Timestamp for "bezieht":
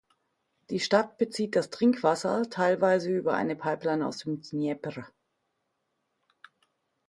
1.19-1.55